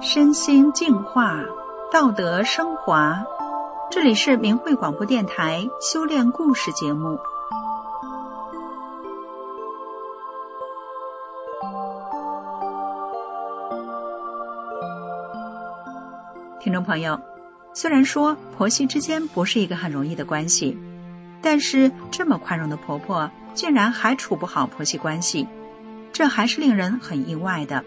[0.00, 1.40] 身心净化，
[1.90, 3.24] 道德升华。
[3.90, 7.18] 这里是明慧广播电台修炼故事节目。
[16.60, 17.18] 听众朋友，
[17.74, 20.78] 虽然说婆媳之间不是一个很容易的关系，
[21.42, 25.48] 但是这么宽容的婆婆竟然还处不好婆媳关系，
[26.12, 27.84] 这还是令人很意外的。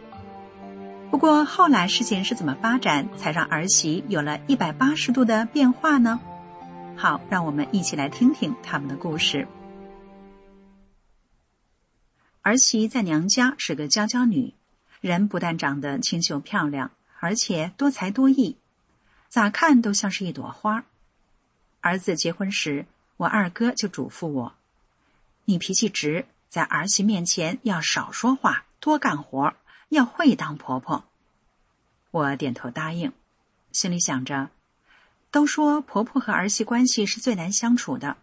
[1.10, 6.20] 不过后来事情是怎么发展，才让儿媳有了一百八十度的变化呢？
[6.98, 9.48] 好，让我们一起来听听他们的故事。
[12.42, 14.54] 儿媳在娘家是个娇娇女，
[15.00, 18.58] 人不但长得清秀漂亮，而且多才多艺，
[19.30, 20.86] 咋看都像是一朵花。
[21.82, 22.86] 儿子结婚时，
[23.18, 24.56] 我二哥就嘱咐我
[25.46, 29.54] ：“你脾气直，在儿媳面前要少说话，多干活。”
[29.90, 31.06] 要会当婆婆，
[32.12, 33.14] 我点头答应，
[33.72, 34.50] 心里想着，
[35.32, 38.18] 都说婆婆和儿媳关系是最难相处的，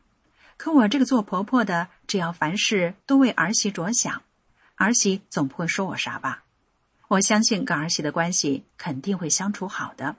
[0.59, 4.21] 可我这个做婆婆的，只要凡事都为儿媳着想，
[4.75, 6.45] 儿媳总不会说我啥吧？
[7.09, 10.17] 我相信跟儿媳的关系肯定会相处好的。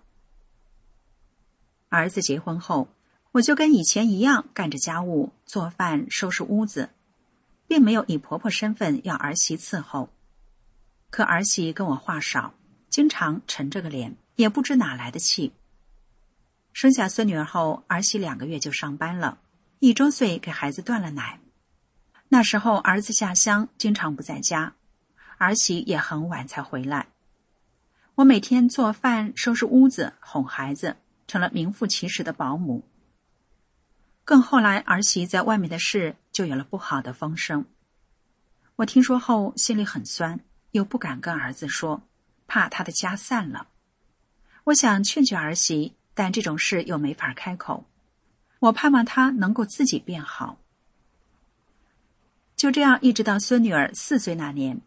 [1.95, 2.89] 儿子结婚后，
[3.31, 6.89] 我就跟以前一样干着家务、做饭、收拾屋子，
[7.67, 10.09] 并没有以婆婆身份要儿媳伺候。
[11.09, 12.53] 可儿媳跟我话少，
[12.89, 15.53] 经常沉着个脸，也不知哪来的气。
[16.73, 19.38] 生下孙女儿后，儿媳两个月就上班了，
[19.79, 21.39] 一周岁给孩子断了奶。
[22.27, 24.73] 那时候儿子下乡，经常不在家，
[25.38, 27.07] 儿媳也很晚才回来。
[28.16, 30.97] 我每天做饭、收拾屋子、哄孩子，
[31.28, 32.84] 成了名副其实的保姆。
[34.23, 37.66] 更后来，儿媳在外面的事就有了不好的风声。
[38.78, 40.40] 我听说后，心里很酸。
[40.72, 42.03] 又不敢跟儿子说，
[42.47, 43.69] 怕他的家散了。
[44.66, 47.85] 我想劝劝儿媳，但这种事又没法开口。
[48.59, 50.58] 我盼望她能够自己变好。
[52.58, 54.81] 就这样，一直到孙女儿四岁那年，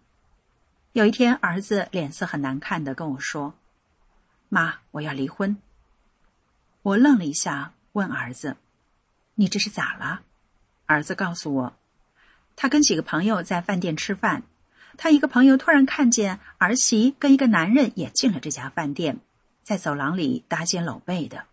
[0.92, 3.54] 有一天，儿子脸色很难看的跟我说
[4.50, 5.56] ：“妈，我要离婚。”
[6.82, 8.56] 我愣了一下，问儿子
[9.36, 10.22] ：“你这是咋了？”
[10.86, 11.76] 儿子告诉我，
[12.56, 14.42] 他跟几个朋友在饭店吃饭。
[14.96, 19.18] 他一个朋友突然看见儿媳跟一个男人也进了这家饭店，
[19.62, 21.44] 在走廊里搭肩搂背的。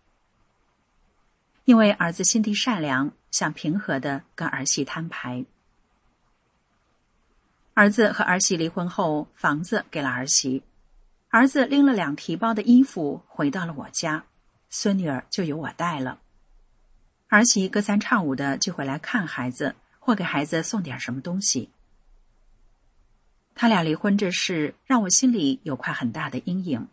[1.64, 5.44] 因为儿子心地善良，想平和的跟儿媳摊牌。
[7.74, 10.62] 儿子和儿媳离婚后，房子给了儿媳，
[11.28, 14.24] 儿子拎了两提包的衣服回到了我家，
[14.78, 16.18] 孙女儿就由我带了。
[17.28, 21.70] 儿媳隔三差五的就会来看孩子，或给孩子送点什么东西。
[23.54, 26.88] 他俩离婚这事让我心里有块很大的阴影。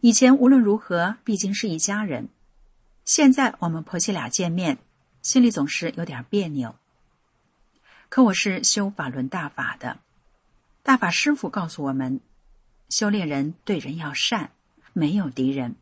[0.00, 2.28] 以前无论如何，毕竟是一家人，
[3.06, 4.76] 现在我们婆媳俩见面，
[5.22, 6.76] 心里总是有点别扭。
[8.10, 10.00] 可我是修法轮大法的，
[10.82, 12.20] 大法师傅告诉我们，
[12.90, 14.50] 修炼人对人要善，
[14.92, 15.76] 没有敌人。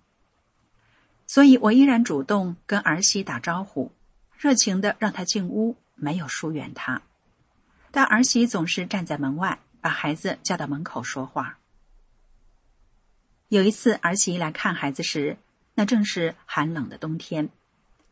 [1.33, 3.91] 所以我依然主动跟儿媳打招呼，
[4.37, 7.01] 热情的让她进屋，没有疏远她。
[7.91, 9.59] 但儿媳总是站在门外。
[9.81, 11.59] 把孩子叫到门口说话。
[13.49, 15.39] 有一次儿媳来看孩子时，
[15.75, 17.49] 那正是寒冷的冬天，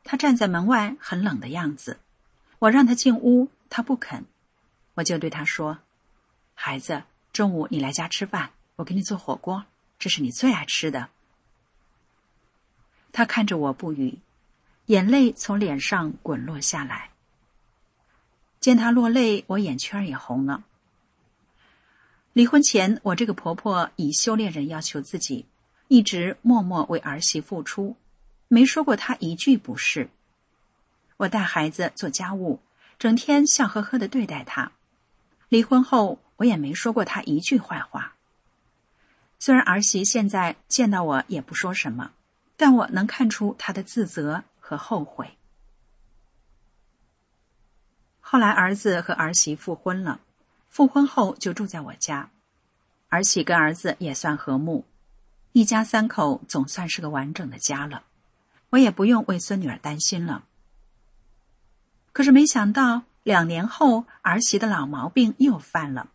[0.02, 2.00] 她站在门外很冷的样子。
[2.58, 4.24] 我让她进屋，她不肯，
[4.94, 5.78] 我就对她说
[6.56, 9.66] ：“孩子，中午你来家吃饭，我给你做火锅，
[9.98, 11.10] 这是你最爱吃的。”
[13.12, 14.18] 她看着我不语，
[14.86, 17.10] 眼泪从脸上滚落下来。
[18.60, 20.64] 见她落泪，我眼圈也红了。
[22.32, 25.46] 离婚前，我这个婆婆以修炼人要求自己，
[25.88, 27.96] 一直默默为儿媳付出，
[28.48, 30.08] 没说过她一句不是。
[31.16, 32.60] 我带孩子做家务，
[32.98, 34.72] 整天笑呵呵的对待她。
[35.48, 38.14] 离婚后，我也没说过她一句坏话。
[39.38, 42.12] 虽然儿媳现在见到我也不说什么，
[42.60, 45.38] 但我能看出她的自责和后悔。
[48.20, 50.20] 后来，儿子和儿媳复婚了。
[50.68, 52.30] 复婚后就住在我家，
[53.08, 54.84] 儿媳跟儿子也算和睦，
[55.52, 58.04] 一家三口总算是个完整的家了，
[58.68, 60.44] 我也不用为孙女儿担心了。
[62.12, 66.10] 可是没想到两年后，儿媳的老毛病又犯了，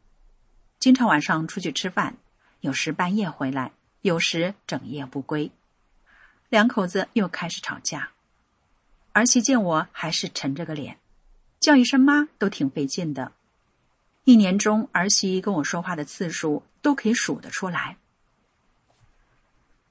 [0.77, 2.15] 经常晚上出去吃饭，
[2.61, 3.71] 有时半夜回来，
[4.01, 5.51] 有时整夜不归。
[6.55, 8.11] 两口子又开始吵架。
[9.11, 10.97] 儿媳见我还是沉着个脸，
[11.59, 13.33] 叫一声妈都挺费劲的。
[14.23, 17.97] 一年中，儿媳跟我说话的次数都可以数得出来。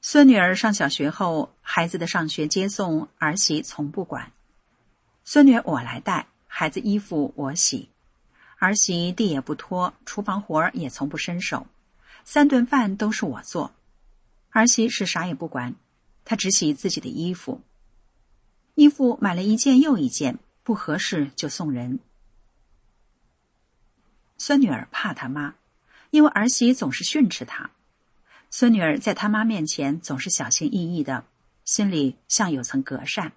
[0.01, 4.33] 孙女儿上小学后，孩子的上学接送，儿媳从不管。
[5.23, 7.91] 孙女我来带，孩子衣服我洗，
[8.57, 11.67] 儿媳地也不拖，厨房活儿也从不伸手，
[12.25, 13.75] 三顿饭都是我做。
[14.49, 15.75] 儿媳是啥也不管，
[16.25, 17.61] 她只洗自己的衣服。
[18.75, 22.01] 衣服买了一件又一件，不合适就送人。
[24.37, 25.55] 孙女儿怕他妈，
[26.11, 27.71] 因为儿媳总是训斥她。
[28.51, 31.25] 孙女儿在他妈面前总是小心翼翼的，
[31.65, 33.33] 心里像有层隔扇。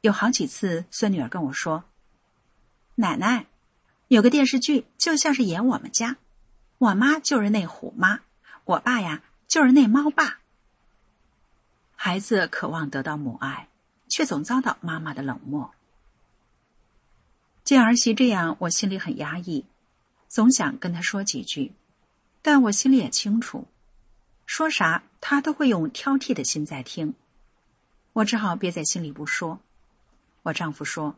[0.00, 1.84] 有好几次，孙女儿跟我说
[2.96, 3.46] ：“奶奶，
[4.08, 6.16] 有个电视剧就像是演我们家，
[6.78, 8.20] 我妈就是那虎妈，
[8.64, 10.39] 我爸呀就是那猫爸。”
[12.10, 13.68] 孩子渴望得到母爱，
[14.08, 15.72] 却总遭到妈妈的冷漠。
[17.62, 19.64] 见儿媳这样，我心里很压抑，
[20.26, 21.70] 总想跟她说几句，
[22.42, 23.68] 但我心里也清楚，
[24.44, 27.14] 说啥她都会用挑剔的心在听，
[28.14, 29.60] 我只好憋在心里不说。
[30.42, 31.14] 我丈夫说：“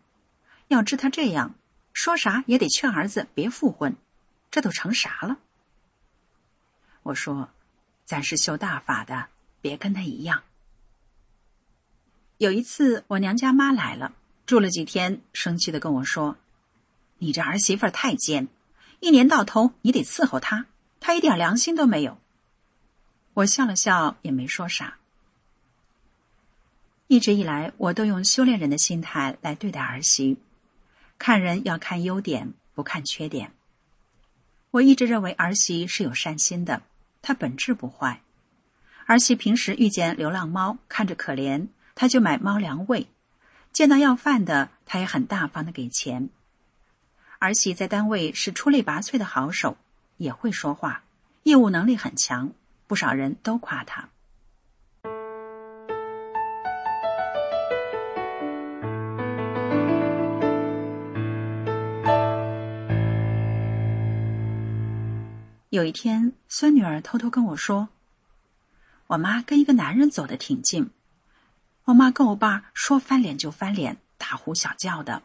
[0.69, 1.55] 要知她这样
[1.95, 3.97] 说啥也得劝儿子别复婚，
[4.50, 5.38] 这都成啥了？”
[7.05, 7.49] 我说
[8.05, 9.29] ：“咱是修大法的，
[9.62, 10.43] 别跟他一样。”
[12.43, 14.15] 有一次我娘家妈来了，
[14.47, 16.37] 住了几天，生气的跟我说
[17.19, 18.49] ：“你这儿媳妇太奸，
[18.99, 20.67] 一年到头你得伺候她，
[20.99, 22.19] 她一点良心都没有。”
[23.35, 24.97] 我笑了笑，也没说啥。
[27.06, 30.37] 一直以来，我都用修炼人的心态来对待儿媳，
[31.19, 33.53] 看人要看优点，不看缺点。
[34.73, 36.83] 我一直认为儿媳是有善心的，
[37.23, 38.21] 她本质不坏。
[39.06, 43.06] 儿媳平时遇见流浪猫，看着可怜，他就买猫粮喂；
[43.73, 46.31] 见到要饭的，他也很大方的给钱。
[47.39, 49.77] 儿媳在单位是出类拔萃的好手，
[50.17, 51.03] 也会说话，
[51.43, 52.53] 业务能力很强，
[52.87, 54.09] 不少人都夸她。
[65.71, 67.88] 有一天，孙女儿偷偷跟我说
[69.09, 70.91] ：“我妈跟一个男人走得挺近，
[71.84, 75.23] 我妈跟我爸说翻脸就翻脸，大呼小叫的。”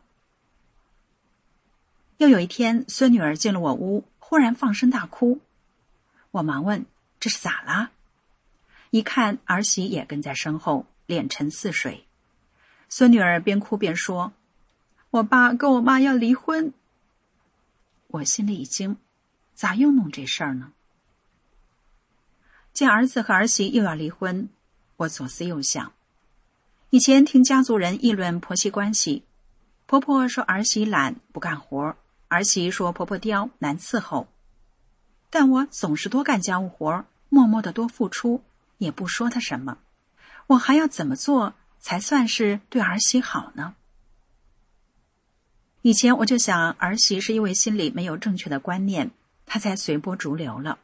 [2.17, 5.39] 又有一天，孙女儿进了我屋，忽然放声大哭，
[6.31, 6.85] 我忙问
[7.19, 7.91] ：“这是咋啦？”
[8.89, 12.05] 一看儿媳也跟在身后，脸沉似水。
[12.89, 14.33] 孙女儿边哭边说
[15.11, 16.73] ：“我爸跟我妈要离婚。”
[18.07, 18.97] 我心里一惊。
[19.53, 20.71] 咋又弄这事儿呢？
[22.73, 24.49] 见儿子和儿媳又要离婚，
[24.97, 25.91] 我左思右想。
[26.89, 29.23] 以前听家族人议论婆媳关系，
[29.87, 31.97] 婆婆说儿媳懒不干活，
[32.29, 34.29] 儿媳说婆婆刁难伺候。
[35.29, 38.41] 但我总是多干家务活，默默的多付出，
[38.77, 39.79] 也不说她什么。
[40.47, 43.75] 我还要怎么做才算是对儿媳好呢？
[45.81, 49.11] 以前我就想，儿媳是因为心里没有正确的观念。
[49.45, 50.79] 她才随波逐流了。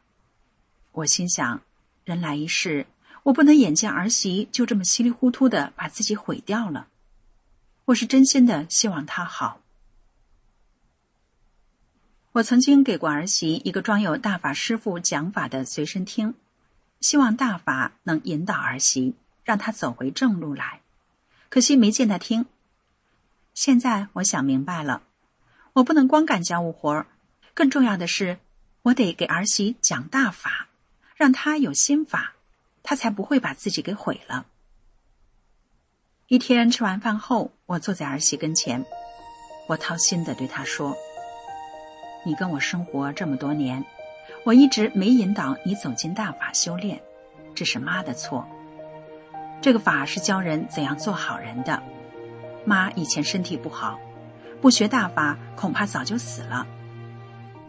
[0.92, 1.62] 我心想，
[2.04, 2.86] 人来一世，
[3.24, 6.86] 我不能眼见儿媳就这么稀里糊涂的把自己毁掉了。
[7.86, 9.60] 我是真心的希望她好。
[12.32, 16.34] 我曾经给过儿媳一个装有大法师傅讲法的随身听，
[17.00, 20.80] 希望大法能引导儿媳，让她走回正路来。
[21.48, 22.46] 可惜没见她听。
[23.54, 25.02] 现在我想明白了，
[25.74, 27.06] 我不能光干家务活儿，
[27.54, 28.38] 更重要的是。
[28.82, 30.68] 我得给儿媳讲大法，
[31.16, 32.33] 让她有心法，
[32.84, 34.46] 他才不会把自己给毁了。
[36.28, 38.84] 一天吃完饭后，我坐在儿媳跟前，
[39.68, 40.94] 我掏心的对她说
[42.24, 43.84] ：“你跟我生活这么多年，
[44.44, 47.02] 我一直没引导你走进大法修炼，
[47.54, 48.46] 这是妈的错。
[49.62, 51.82] 这个法是教人怎样做好人的。
[52.66, 53.98] 妈以前身体不好，
[54.60, 56.66] 不学大法，恐怕早就死了。”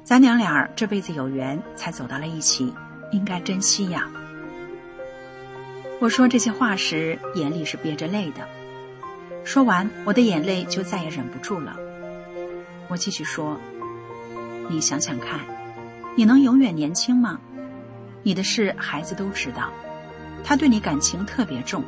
[0.04, 2.74] 咱娘俩这辈子有缘才走到了一起，
[3.12, 4.10] 应该珍惜呀。
[6.02, 8.48] 我说这些话时，眼里是憋着泪的。
[9.46, 11.78] 说完，我的眼泪就再也忍不住了。
[12.90, 13.58] 我继续说
[14.70, 15.40] ：“你想想看，
[16.18, 17.40] 你能永远年轻吗？
[18.24, 19.72] 你的事孩子都知道，
[20.44, 21.84] 他对你感情特别重。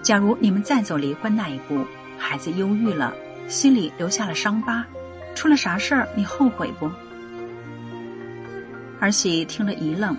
[0.00, 1.84] 假如你们再走离婚那一步，
[2.16, 3.12] 孩子忧郁了，
[3.48, 4.86] 心里留下了伤疤，
[5.34, 6.88] 出了啥事儿，你后悔不？”
[9.00, 10.16] 儿媳听了一愣，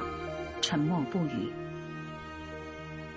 [0.61, 1.49] 沉默不语。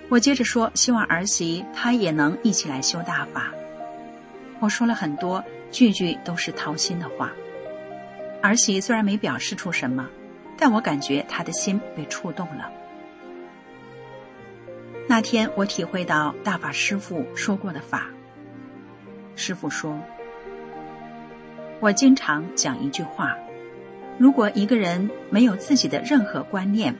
[0.09, 3.51] 我接着说，希望儿媳她也能一起来修大法。
[4.59, 7.31] 我说了很多，句句都是掏心的话。
[8.41, 10.07] 儿媳虽然没表示出什么，
[10.57, 12.69] 但我感觉她的心被触动了。
[15.07, 18.07] 那天我体会到大法师父说过的法。
[19.35, 19.99] 师父说
[21.81, 23.35] ：“我经常讲一句话，
[24.17, 26.95] 如果一个人没有自己的任何观念，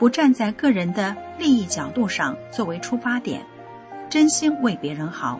[0.00, 3.44] 不站在个人的利益角度上作为出发点，
[4.08, 5.38] 真心为别人好，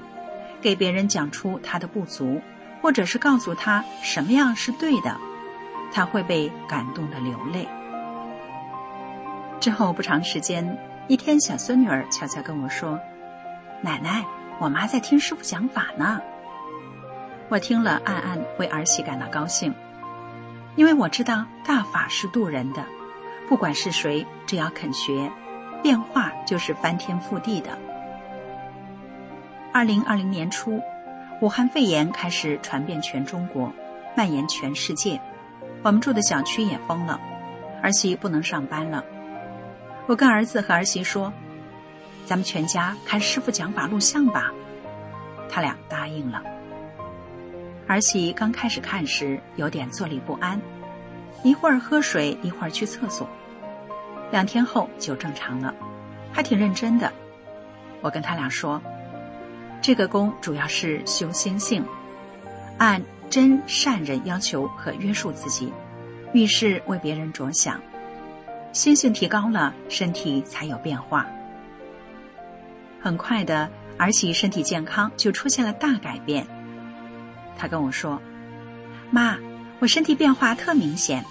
[0.60, 2.42] 给别人讲出他的不足，
[2.82, 5.16] 或者是告诉他什么样是对的，
[5.90, 7.66] 他会被感动的流泪。”
[9.60, 10.76] 之后不长时间，
[11.08, 13.00] 一天小孙女儿悄悄跟我说
[13.80, 14.22] ：“奶奶。”
[14.60, 16.20] 我妈在听师傅讲法呢，
[17.48, 19.74] 我听了暗暗为儿媳感到高兴，
[20.76, 22.84] 因为我知道大法是渡人的，
[23.50, 25.28] 不管是谁，只要肯学，
[25.82, 27.76] 变化就是翻天覆地的。
[29.72, 30.80] 二零二零年初，
[31.40, 33.72] 武汉肺炎开始传遍全中国，
[34.16, 35.20] 蔓延全世界，
[35.82, 37.20] 我们住的小区也封了，
[37.82, 39.04] 儿媳不能上班了，
[40.06, 41.32] 我跟儿子和儿媳说。
[42.26, 44.52] 咱们全家看师傅讲法录像吧，
[45.48, 46.40] 他俩答应了。
[47.88, 50.60] 儿媳刚开始看时有点坐立不安，
[51.42, 53.28] 一会儿喝水，一会儿去厕所。
[54.30, 55.74] 两天后就正常了，
[56.32, 57.12] 还挺认真的。
[58.00, 58.80] 我跟他俩说，
[59.82, 61.84] 这个功主要是修心性，
[62.78, 65.72] 按真善人要求和约束自己，
[66.32, 67.80] 遇事为别人着想，
[68.72, 71.26] 心性提高了，身体才有变化。
[73.02, 73.68] 很快的，
[73.98, 76.46] 儿媳身体健康就出现了大改变。
[77.58, 78.20] 她跟我说
[79.10, 79.36] ：“妈，
[79.78, 81.24] 我身体变化特明显，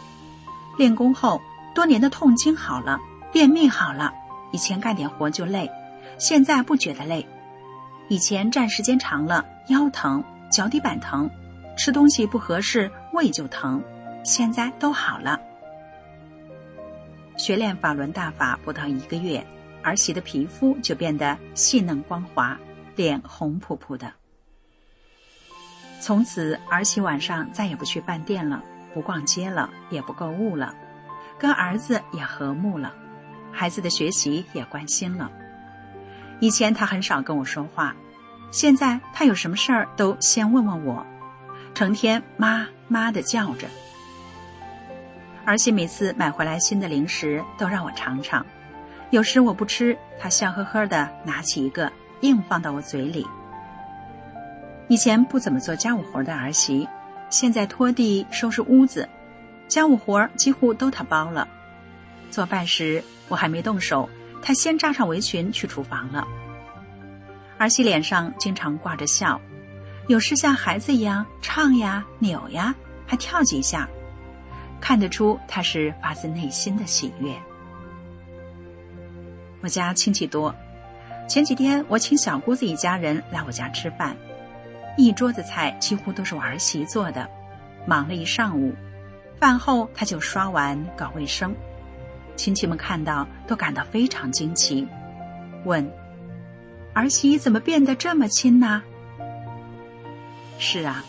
[0.78, 1.42] 练功后
[1.74, 3.00] 多年的痛经好了，
[3.32, 4.14] 便秘好了。
[4.52, 5.70] 以前干点活就累，
[6.18, 7.26] 现在不觉得累。
[8.08, 11.30] 以前站时间长了腰疼、脚底板疼，
[11.78, 13.84] 吃东西不合适胃就疼，
[14.24, 15.40] 现在都好了。
[17.38, 19.46] 学练法轮大法不到一个月。”
[19.82, 22.60] 儿媳的皮肤就变得细嫩光滑，
[22.98, 24.12] 脸红扑扑的。
[26.02, 28.62] 从此，儿媳晚上再也不去饭店了，
[28.94, 30.76] 不逛街了，也不购物了，
[31.40, 32.94] 跟儿子也和睦了，
[33.52, 35.32] 孩子的学习也关心了。
[36.42, 37.96] 以前他很少跟我说话，
[38.52, 41.06] 现在他有什么事儿都先问问我，
[41.74, 43.68] 成天妈妈的叫着。
[45.46, 48.46] 儿媳每次买回来新的零食，都让我尝尝。
[49.10, 51.92] 有时我不吃，他笑呵呵的拿起一个，
[52.22, 53.26] 硬放到我嘴里。
[54.88, 56.88] 以前不怎么做家务活的儿媳，
[57.30, 59.08] 现在拖地、收拾屋子，
[59.70, 61.48] 家务活几乎都他包了。
[62.30, 64.10] 做饭时我还没动手，
[64.42, 66.28] 他先扎上围裙去厨房了。
[67.58, 69.40] 儿媳脸上经常挂着笑，
[70.08, 72.74] 有时像孩子一样唱呀、扭呀，
[73.06, 73.88] 还跳几下，
[74.82, 77.34] 看得出她是发自内心的喜悦。
[79.62, 80.56] 我家亲戚多，
[81.28, 84.16] 前几天我请小姑子一家人来我家吃饭，
[84.98, 87.30] 一桌子菜几乎都是我儿媳做的，
[87.86, 88.74] 忙了一上午，
[89.40, 91.56] 饭后他就刷碗搞卫生，
[92.36, 94.86] 亲戚们看到都感到非常惊奇，
[95.64, 95.90] 问
[96.94, 98.84] ：“儿媳怎么变得这么亲呢？”
[100.60, 101.04] 是啊，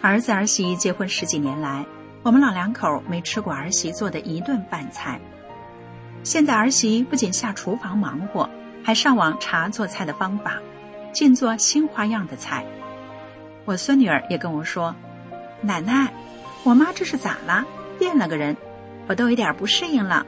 [0.00, 1.84] 儿子儿媳结婚十几年来，
[2.22, 5.20] 我们老两口没吃过儿媳做的一顿饭菜。
[6.22, 8.48] 现在儿媳不仅下厨房忙活，
[8.84, 10.60] 还上网查做菜的方法，
[11.12, 12.64] 尽做新花样的菜。
[13.64, 14.94] 我孙女儿也跟我说
[15.60, 16.12] ：“奶奶，
[16.66, 17.64] 我妈这是咋了？
[17.96, 18.56] 变了个人，
[19.06, 20.26] 我都有点不适应了。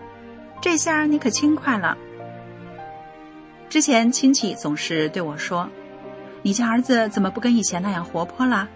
[0.62, 1.98] 这下你可轻快了。”
[3.68, 5.68] 之前亲戚总是对我说
[6.42, 8.68] ：“你家儿子怎么不跟以前那样活泼了？”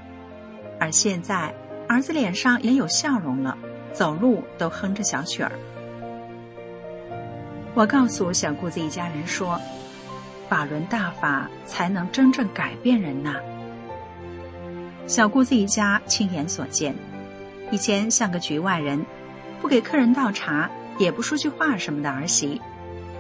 [0.81, 1.55] 而现在
[1.89, 3.57] 儿子脸上也有笑容了，
[3.93, 5.53] 走路都哼着小曲儿。
[7.75, 9.61] 我告诉小姑子一家人说
[10.51, 13.37] ：“法轮大法才能真正改变人呐。”
[15.07, 16.93] 小姑子一家亲眼所见，
[17.73, 19.07] 以前像个局外人，
[19.63, 22.61] 不给客人倒茶，也不说句话什么的儿媳，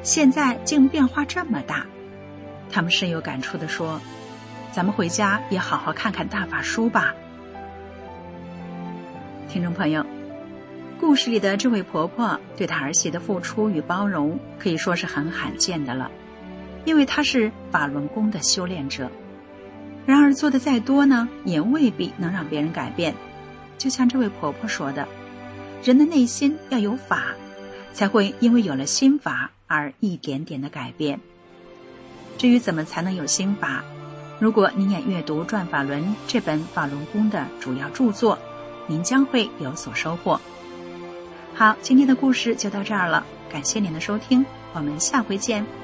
[0.03, 1.87] 现在竟变化这么大。
[2.71, 3.99] 他们深有感触的说
[4.71, 7.15] ：“咱们回家也好好看看大法书吧。”
[9.49, 10.05] 听众朋友。
[11.01, 16.11] 故事里的这位婆婆对她儿媳的付出与包容，可以说是很罕见的了，
[16.85, 19.11] 因为她是法轮功的修炼者。
[20.05, 23.15] 然而做的再多呢，也未必能让别人改变。
[23.83, 25.09] 就像这位婆婆说的
[25.83, 27.35] ：“人的内心要有法，
[27.93, 31.19] 才会因为有了心法而一点点的改变，
[32.39, 33.83] 至于怎么才能有心法，
[34.39, 38.39] 如果您也阅读《转法轮》这本法轮功的主要著作，
[38.87, 40.41] 您将会有所收获。
[41.53, 45.82] 好，今天的故事就到这儿了，感谢您的收听，我们下回见。